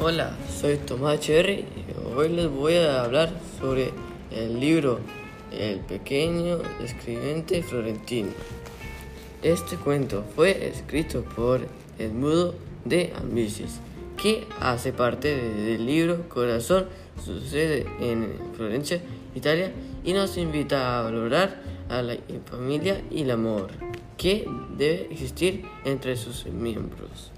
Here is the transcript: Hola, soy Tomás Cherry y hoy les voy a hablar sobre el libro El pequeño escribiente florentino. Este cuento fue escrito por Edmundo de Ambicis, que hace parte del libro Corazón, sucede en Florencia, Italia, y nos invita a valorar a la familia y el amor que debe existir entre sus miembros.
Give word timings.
Hola, 0.00 0.30
soy 0.48 0.76
Tomás 0.76 1.18
Cherry 1.18 1.64
y 1.74 2.16
hoy 2.16 2.28
les 2.28 2.48
voy 2.48 2.76
a 2.76 3.02
hablar 3.02 3.32
sobre 3.58 3.90
el 4.30 4.60
libro 4.60 5.00
El 5.50 5.80
pequeño 5.80 6.58
escribiente 6.80 7.64
florentino. 7.64 8.28
Este 9.42 9.74
cuento 9.74 10.22
fue 10.36 10.68
escrito 10.68 11.24
por 11.24 11.66
Edmundo 11.98 12.54
de 12.84 13.12
Ambicis, 13.18 13.80
que 14.16 14.46
hace 14.60 14.92
parte 14.92 15.34
del 15.36 15.84
libro 15.84 16.28
Corazón, 16.28 16.86
sucede 17.20 17.84
en 18.00 18.34
Florencia, 18.54 19.00
Italia, 19.34 19.72
y 20.04 20.12
nos 20.12 20.36
invita 20.36 21.00
a 21.00 21.02
valorar 21.02 21.60
a 21.88 22.02
la 22.02 22.16
familia 22.48 23.02
y 23.10 23.22
el 23.22 23.32
amor 23.32 23.72
que 24.16 24.48
debe 24.76 25.08
existir 25.10 25.64
entre 25.84 26.16
sus 26.16 26.46
miembros. 26.46 27.32